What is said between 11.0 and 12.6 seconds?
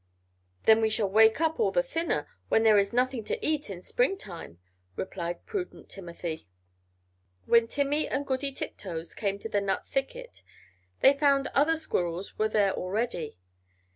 they found other squirrels were